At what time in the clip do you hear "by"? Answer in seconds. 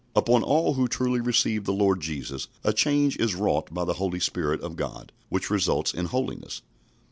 3.71-3.85